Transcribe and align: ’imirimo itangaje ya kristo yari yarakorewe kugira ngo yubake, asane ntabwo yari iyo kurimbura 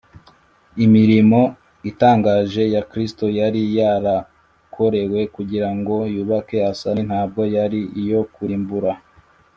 ’imirimo 0.85 1.41
itangaje 1.89 2.63
ya 2.75 2.81
kristo 2.91 3.25
yari 3.39 3.61
yarakorewe 3.77 5.19
kugira 5.35 5.69
ngo 5.77 5.95
yubake, 6.15 6.57
asane 6.71 7.01
ntabwo 7.09 7.41
yari 7.55 7.81
iyo 8.01 8.21
kurimbura 8.33 8.91